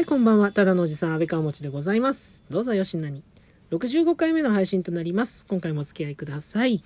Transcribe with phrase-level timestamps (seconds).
[0.00, 0.50] はい、こんばんは。
[0.50, 2.42] ただのおじさん、安倍川持ちでございます。
[2.48, 3.22] どうぞよしなに。
[3.70, 5.44] 65回目の配信となります。
[5.44, 6.82] 今回もお付き合いください。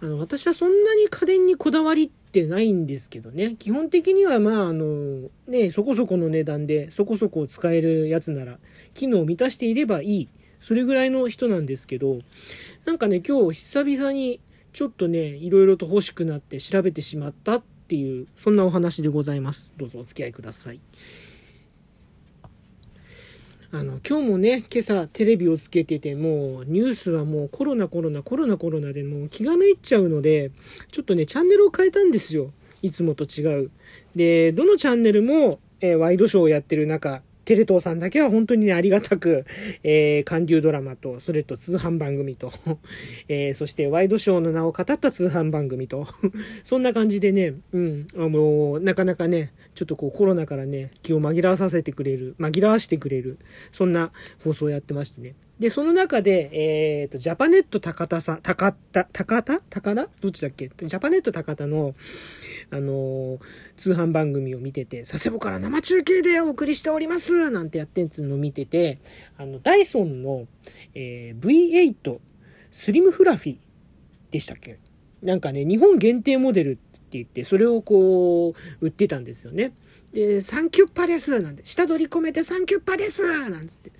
[0.00, 3.54] あの、私はそんなに家電にこだわりってないんですけどね。
[3.56, 8.58] 基本的には、まあ、あの、ね、そこそこの値段で、そこそこ使えるやつなら、
[8.94, 10.28] 機能を満たしていればいい。
[10.58, 12.18] それぐらいの人なんですけど、
[12.84, 14.40] なんかね、今日久々に、
[14.72, 19.72] ちょっとね、いろいろと欲しくなって調べてしまったっていう、そんなお話でございます。
[19.76, 20.80] どうぞお付き合いください。
[23.74, 30.50] あの今日もね今朝テレビをつけててもうニュースはもうコロナコロナコロナコロナでもう気がめいっちゃうので
[30.90, 32.52] ちょっとねチャンネルを変えたんですよ。
[32.82, 33.70] いつもと違う。
[34.14, 39.44] でどのチャンネルも、えーワイドショーをやってる中テレ東さんだけは本当にね、ありがたく、
[39.82, 42.52] えー、韓流ドラマと、それと通販番組と、
[43.28, 46.06] えー、そしてワイドショーの名を語った通販番組と、
[46.64, 53.38] そんな感じでね、うん、あのなかなかね、ちょっとこうコロナからね、気を紛らわさせてくれる、紛らわしてくれる、
[53.72, 54.12] そんな
[54.44, 55.34] 放送をやってましてね。
[55.62, 56.50] で、その中で、
[57.00, 59.60] えっ、と、ジャパネット高田さん、高田、高田？
[59.70, 60.08] 高田？
[60.20, 60.68] どっちだっけ？
[60.76, 61.94] ジャパネット高田の、
[62.70, 63.38] あのー
[63.76, 68.98] 通販番組を見てて、佐世保から生中継でお送りしておりますなんてやってるのを見てて、
[69.38, 70.48] あの、ダイソンの、
[70.96, 72.18] えー V8
[72.72, 73.56] スリムフラフィ
[74.32, 74.80] でしたっけ？
[75.22, 76.80] なんかね、日本限定モデルって
[77.12, 78.54] 言って、それをこう、
[78.84, 79.70] 売ってたんですよね。
[80.12, 83.92] で、サンキュッパですなんて、下取り込めてサンキュッパですなんつって。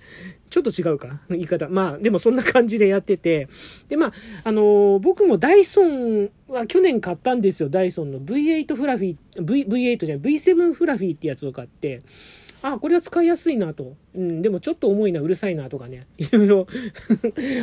[0.49, 1.67] ちょっと違うか言い方。
[1.69, 3.47] まあ、でもそんな感じでやってて。
[3.89, 7.69] で、まあ、あのー僕もダイソンは去年買ったんですよ。
[7.69, 12.01] ダイソンの V8 フラフィー、v、V8 じゃない V7 フラフィーってやつを買って。
[12.63, 13.97] あ、これは使いやすいなと。
[14.15, 16.07] うん、でもちょっと重いな、うるさいなとかね。
[16.17, 16.67] いろいろ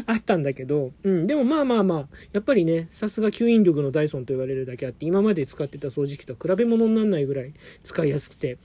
[0.07, 0.93] あったんだけど。
[1.03, 8.59] うん、でもまあまあまあ、やっぱりね、さすが吸引力のダイソンと言われるだけあって、今まで使ってた掃除機とは比べ物にならないぐらい使いやすくて。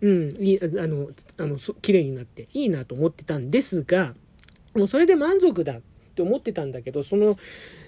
[0.00, 4.14] うん、いい、あの、あの、綺麗になっていいなと思ってたんですが、
[4.74, 5.80] もうそれで満足だっ
[6.14, 7.36] て思ってたんだけど、その、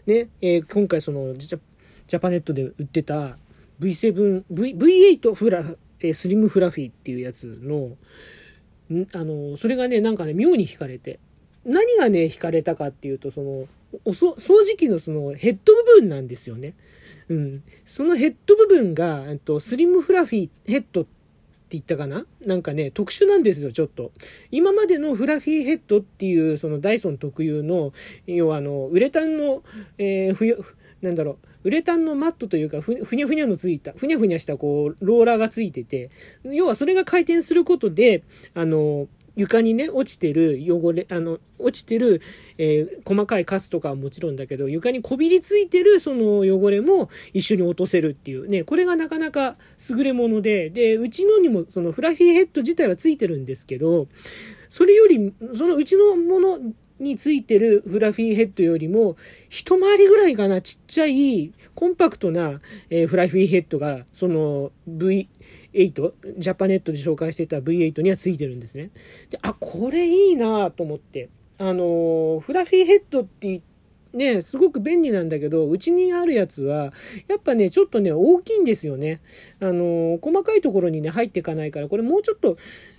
[0.06, 1.60] ね、えー今回そのジャ、
[2.08, 3.38] ジャパネットで売ってた
[3.80, 5.64] V7、V、V8 フラ、
[6.02, 7.96] えースリムフラフィーっていうやつの、
[8.90, 11.18] んあの、それがね、なんかね、妙に惹かれて。
[11.64, 13.68] 何がね、惹かれたかっていうと、その、
[14.04, 16.74] おそ掃除機のそのヘッド部分なんですよね。
[17.28, 17.62] うん。
[17.84, 21.10] そのヘッド部分が、えっと、スリムフラフィーヘッドって
[21.70, 22.26] 言ったかな？
[22.44, 24.10] なんかね、特殊なんですよ、ちょっと。
[24.50, 27.92] 今までのフラフィーヘッドっていう、そのダイソン特有の、
[28.26, 29.62] 要はあの、ウレタンの、
[29.98, 30.64] えーふよ、
[31.00, 36.10] なんだろう、ウレタンのマットというか、ふにゃふにゃのついた、ふにゃふにゃしたこう、ローラーがついてて、
[36.44, 38.24] 要はそれが回転することで、
[38.54, 42.20] あの、床にね、落ちてる汚れ、あの、落ちてる、
[42.58, 48.46] えー細かいカスとかはもちろんだけど、床にこびりついてるその汚れも一緒に落とせるっていう。
[48.46, 49.56] ね、これがなかなか
[49.90, 54.08] 優れもので、で、うちのにもそのフラフィーヘッド自体はついてるんですけど、
[54.68, 56.58] それより、そのうちのもの
[57.02, 59.16] についてるフラフィーヘッドよりも、
[59.48, 65.26] 一回りぐらいかな、ちっちゃい、コンパクトな、えーフラフィーヘッドが、その V8、
[65.74, 68.90] ジャパネットで紹介してた V8 にはついてるんですね。
[69.30, 71.28] で、あ、これいいなと思って。
[71.58, 73.62] あのーフラフィーヘッドって
[74.12, 76.92] ね、すごく便利なんだけど、うちにあるやつは、
[77.28, 79.20] やっぱね、ちょっとね、大きいんですよね。
[79.60, 82.56] あのー細かいところにね、入っていかないから、これもうちょっと、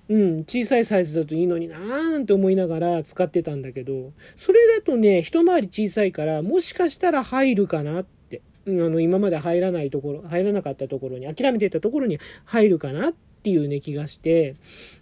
[0.09, 8.41] うん、小さいサイズだといいのになーなんて思いながら使ってたんだけど、それだとね、一回り小さいから、もしかしたら入るかなって。
[8.65, 14.55] うんあの、今まで入らないところ、入らなかったところに、諦めてたところに入るかなっていうね、気がして、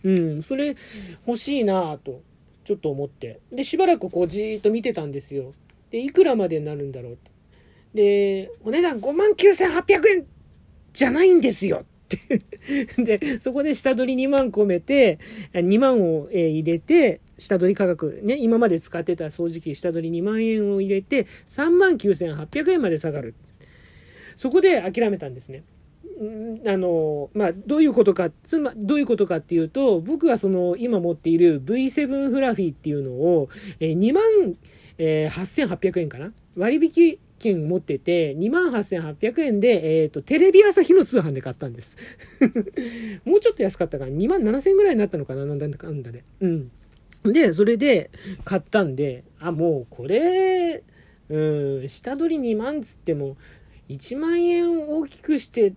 [0.04, 0.76] うん、それ
[1.28, 2.22] 欲しいなぁと、
[2.64, 3.40] ちょっと思って。
[3.52, 5.54] で、しばらくこうじーっと見てたんですよ。
[5.90, 7.32] で、いくらまでになるんだろうって。
[7.94, 10.26] で、お値段59,800円
[10.94, 11.86] じゃないんですよ。
[12.98, 15.20] で、そこで下取り2万込めて、
[15.54, 23.36] 2万をえ入れて、下取り価格、ね、今まで使ってた掃除機下取り2万円を入れて、3万9800円まで下がる。
[24.36, 25.64] そこで諦めたんですね。
[26.68, 33.50] あの、まあ、どういうことか、つま、どういうことかっていうと、僕はその、今持っている V7 フラフィーっていうのを、
[33.80, 34.24] え2万、
[35.00, 36.32] え8800円かな？
[36.56, 41.98] 割引券持ってて、28,800円で、えっ、と、テレビ朝日の通販で買ったんです。
[43.26, 45.46] もうちょっと安かったから、2万7000円ぐらいになったのかな？
[45.46, 46.24] なんだかんだで。
[46.40, 46.72] うん。
[47.26, 48.12] で、それで
[48.46, 50.84] 買ったんで、あ、もうこれ、
[51.30, 53.38] うん、下取り2万つっても、
[53.90, 55.74] 1万円大きくして、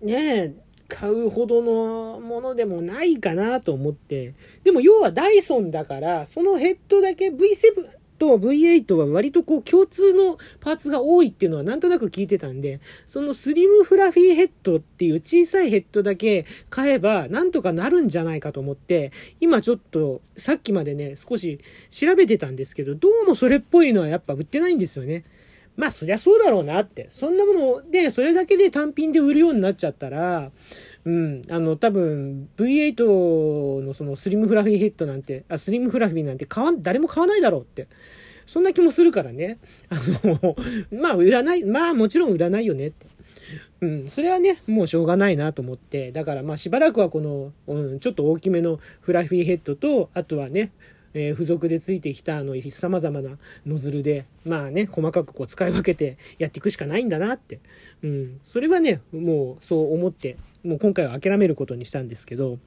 [0.00, 0.54] ね
[0.88, 4.34] 買うほどのものでもないかなと思って。
[4.62, 12.78] でも要はダイソンだから、そのヘッドだけ V7 と V8 は割とこう共通のパーツが多いっていうのはなんとなく聞いてたんで、
[13.08, 19.10] そのスリムフラフィーヘッドっていう小さいヘッドだけ買えばなんとかなるんじゃないかと思って、
[19.40, 21.58] 今ちょっとさっきまでね、少し
[21.90, 25.24] 調べてたんですけど、どうもそれっぽいのはやっぱ売ってないんですよね。
[25.74, 27.06] まあそりゃそうだろうなって。
[27.10, 30.52] そんなもので、それだけで単品で売るようになっちゃったら、
[31.04, 37.88] うん、あの、多分 V8 のそのスリムフラフィーヘッドなんて、あ、スリムフラフィーなんて買わ誰も買わないだろうって。
[38.46, 39.58] そんな気もするからね。
[39.88, 40.56] あの、
[40.92, 43.06] まあ売らない、まあもちろん売らないよねって。
[43.80, 50.70] うん、それはね、もうしょうがないなと思って、だからまあしばらくはこの、うん、ちょっと大きめのフラフィーヘッドと、あとはね、
[51.14, 57.60] えー、付属でついてきたあの様々なノズルで、まあね、細かくこう使い分けてやっていくしかないんだなって。
[58.02, 58.40] うん。
[58.46, 62.58] それはね、もうそう思って、もう今回は諦めることにしたんですけど、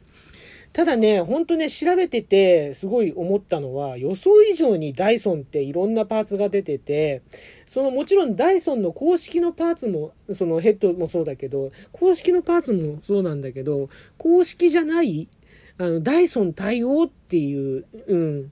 [0.73, 7.21] ただね、ほんとね、調べててすごい思ったのは、予想以上にダイソンっていろんなパーツが出てて、
[7.65, 15.29] そのもちろんダイソンの公式のパーツも、そのヘッドもそうだけど、公式のパーツもそうなんだけど、公式じゃない
[15.77, 18.51] あの、ダイソン対応っていう、うん。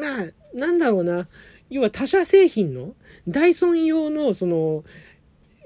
[0.00, 1.26] まあ、なんだろうな。
[1.70, 2.94] 要は他社製品の、
[3.26, 4.84] ダイソン用の、その、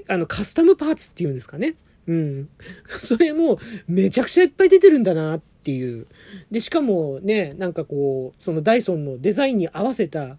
[0.09, 1.75] あの、カスタムパーツっていうんですかね。
[2.07, 2.49] うん。
[2.89, 3.59] それも、
[3.89, 6.07] めちゃくちゃいっぱい出てるんだなっていう。
[6.51, 10.39] で、しかもね、なんかこう、そのダイソンのデザインに合わせた、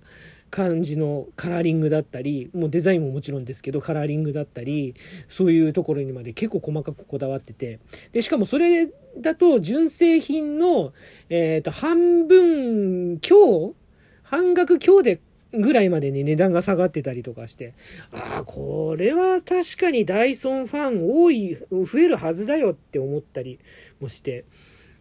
[0.50, 4.96] 感じのカラーリングだったり、もうデザインももちろんですけど、カラーリングだったり、
[5.28, 7.80] そういうところにまで結構細かくこだわってて。
[8.12, 10.94] で、しかもそれだと純正品の、
[11.30, 13.76] えっ、ー、と、半分強
[14.24, 15.20] 半額強で
[15.54, 17.74] ぐらいまでに値段が下がってたりとかして、
[18.12, 23.60] ああ、これは確かにダイソンファン多い、増えるはずだよって思ったり
[24.00, 24.46] もして。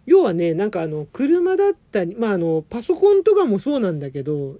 [0.06, 4.58] 要はね、なんかあの、車だったり、まああの、パソコンとかもそうなんだけど、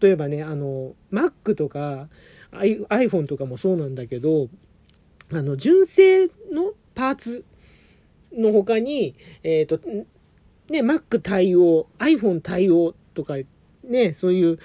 [0.00, 2.08] 例えばね、あの、Mac とか
[2.52, 4.48] iPhone とかもそうなんだけど、
[5.32, 7.44] あの、純正のパーツ
[8.32, 9.78] の他に、えっ、ー、と、
[10.68, 13.36] ね、Mac 対応、iPhone 対応とか、
[13.84, 14.58] ね、そういう、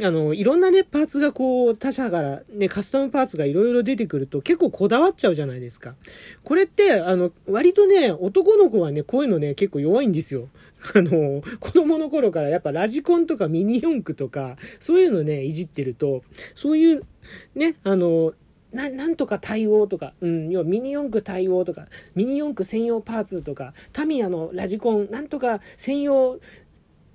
[0.00, 5.94] あの、いろんなね、パーツがこう、他社からね、カスタムパーツがいろいろ出てくると結構こだわっちゃうじゃないですか。
[6.44, 10.48] これって、あの、割とね、男の子はね、こういうのね、結構弱いんですよ。
[10.94, 16.22] あの、子供の頃からやっぱラジコンとかミニ四駆とか、そういうのね、いじってると、
[16.54, 17.02] そういう、
[17.54, 18.32] ね、あの、
[18.72, 26.40] な、なんとか対応とか、うん、要はミニ四駆対応とか、ミニ四駆専用パーツとか、タミヤのラジコン、なんとか専用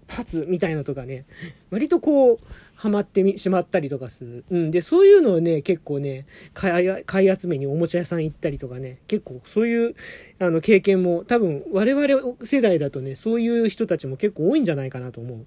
[0.07, 1.25] パツみたいなとかね、
[1.69, 2.37] 割とこう、
[2.75, 4.45] ハマってしまったりとかする。
[4.51, 4.71] うん。
[4.71, 9.95] で、そういうのをね、結構ね、買い、買い集めにおもちゃ屋さん行ったりとかね、結構そういう、
[10.39, 15.45] あの、経験も、多分、我々世代だとね、そういう人たちも結構多いんじゃないかなと思う。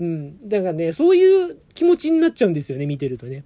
[0.00, 0.48] うん。
[0.48, 3.44] だからね、そういう気持ちになっちゃうんですよね、見てるとね。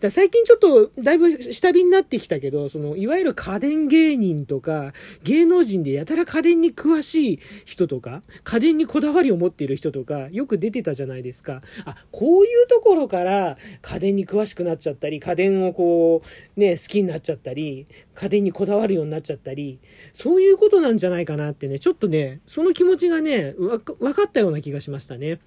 [0.00, 4.92] だ最近ちょっとだいぶ下火になってきたけど、その、いわゆる家電芸人とか、
[5.22, 11.60] 芸能人でやたら家電に詳しい人とか、家電にこだわりを持っている人とか、よく出てたじゃないですか。
[11.84, 16.22] あ、こういうところから家電に詳しくなっちゃったり、家電をこ
[16.56, 19.78] う、ね、好きになっちゃったり、家電にこだわるようになっちゃったり、
[20.12, 23.78] そういうことなんじゃないかなってね、ちょっとね、その気持ちがね、わ
[24.14, 25.40] かったような気がしましたね。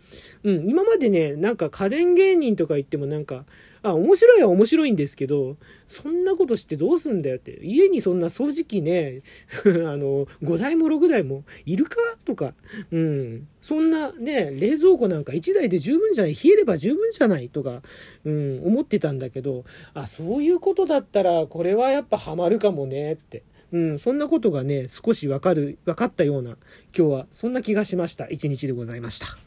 [0.47, 3.43] うん、今までね、なんか家電芸人とか言ってもなんか、
[3.83, 5.57] あ、面白いは面白いんですけど、
[5.89, 7.59] そんなことしてどうすんだよって。
[7.63, 9.23] 家にそんな掃除機ね、
[9.65, 12.53] あの、5台も6台もいるかとか、
[12.93, 13.47] うん。
[13.59, 17.81] そんなね、冷蔵庫なんか1台で十分じゃない、冷えれば十分じゃないとか、
[18.23, 23.43] うん、思ってたんだけど、あ、そういうことだったら、これはやっぱハマるかもねって。
[23.73, 26.51] うん、そんなことがね、少しわかる、分かったような、
[26.97, 29.46] 今日はそんな気がしました一日でございました。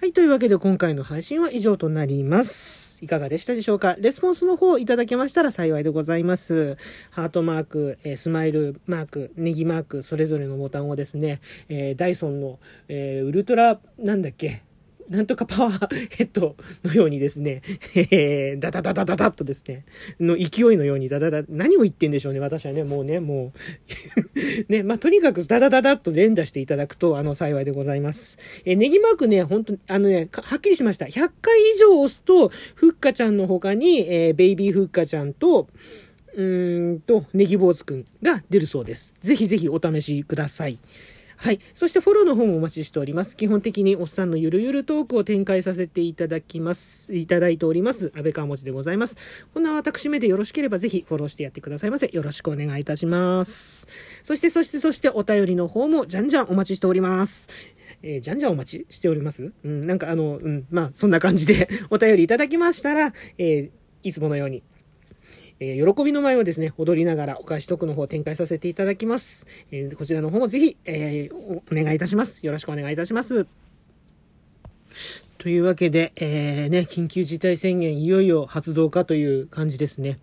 [0.00, 0.12] はい。
[0.12, 3.04] というわけで今回の配信は以上となります。
[3.04, 3.96] いかがでしたでしょうか？
[3.98, 6.76] レスポンスの方をいただけましたら幸いでございます。
[7.10, 14.62] ハートマーク、えスマイルマーク、ネギマーク、それぞれのボタンをですね、え、ダイソンの、え、ウルトラ、なんだっけ？
[15.08, 17.62] なんとかパワーヘッドのようにですね、
[17.94, 19.84] えー、ダダダダダダッとですね、
[20.20, 23.52] の勢いのようにダダダ、何を言ってんでしょうね、私はね、もうね、も
[24.68, 28.38] う ね、まあ、とにかくダダダダッと連打していただくと、あの、幸いでございます。
[28.64, 31.06] えー、ネギマークね、本当あのね、はっきりしました。
[31.06, 35.68] 100回以上押すと、ふっかちゃんの他に、えー、ベイビーふっかちゃんと、
[36.34, 39.14] うーんと、ネギ坊主くんが出るそうです。
[39.22, 40.78] ぜひぜひお試しください。
[41.40, 41.60] はい。
[41.72, 43.36] そしてフォローの方もお待ちしております。
[43.36, 48.10] 基本的におっさんのゆるゆるトークを展開させていただきます、いただいております。
[48.16, 49.16] 安倍川文字でございます。
[49.54, 52.10] こんな私めでよろしければぜひフォローしてやってくださいませ。
[52.12, 53.86] よろしくお願いいたします。
[54.24, 57.48] そして、そして、そしてお便りの方もじゃんじゃんお待ちしております。
[58.02, 59.52] えー、じゃんじゃんお待ちしております？
[59.64, 63.70] うん、なんかあの、うん、まあ、そんな感じで お便りいただきましたら、えー、
[64.02, 64.64] いつものように、
[65.60, 69.46] えー、喜びの舞をですね、踊りながらお返しトークの方を展開させていただきます。
[69.70, 72.46] えー、こちらの方もぜひ、えー、お願いいたします。
[72.46, 73.46] よろしくお願いいたします。
[75.38, 80.18] というわけで、えー、ね、緊急事態宣言いよいよ発動かという感じですね。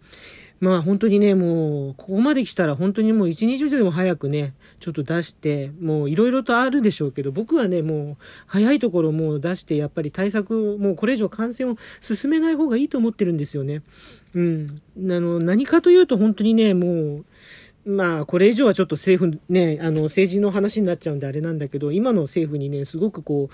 [0.60, 13.82] まあ本当にね、もう、ここまで来たら本当にもう一日でも早くね、ちょっと出して、もういろいろとあるでしょうけど、僕はね、もう早いところもう出して、やっぱり対策を、もうこれ以上感染を進めない方がいいと思ってるんですよね。
[14.34, 14.68] うん。
[14.70, 17.26] あの、何かというと本当にね、もう、
[17.86, 23.50] まあ、これ以上はちょっと政府、ね、あの、政治の話になっちゃうんであれなんだけど、今の政府にね、すごくこ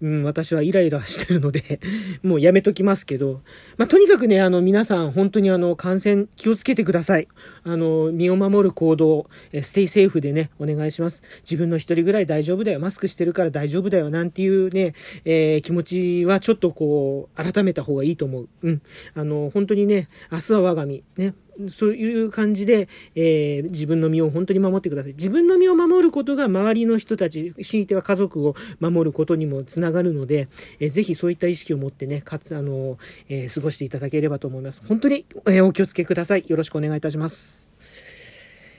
[0.00, 1.80] う、うん、私はイライラしてるので
[2.24, 3.42] もうやめときますけど、
[3.76, 7.28] まあ、とにかくね、あの、皆さん、本当にあの、感染気をつけてください。
[7.62, 11.22] あの、身を守る行動、えステイセーフでね、お願いします。
[11.48, 18.48] 自分の一人ぐらい大丈夫だよ、マスクしてるから大丈夫だよ、なんていうね、えー、気持ちはちょっとこう、改めた方がいいと思う。
[18.62, 18.82] うん。
[19.14, 21.34] あの、本当にね、明日は我が身、ね、
[21.68, 25.12] そういう感じで、えー、自分の身を本当に守ってください。
[25.12, 30.48] 自分の身を守ることが周りの人たち、強いては家族を守ることにもつながるので、
[30.80, 32.98] えー、ぜひそういった意識を持ってね、かつ、あの、
[33.28, 34.82] えー、過ごしていただければと思います。
[34.86, 36.44] 本当に、えー、お気をつけください。
[36.46, 37.72] よろしくお願いいたします。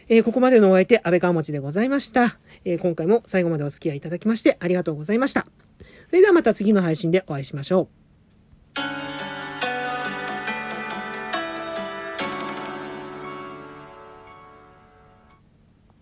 [0.10, 2.39] えー、ここまでのお相手、安倍川町でございました。
[2.63, 5.46] えー、今回も最後までお付き合いいただきましてありがとうございました。
[6.10, 8.06] それではまた次の配信でお会いしましょう。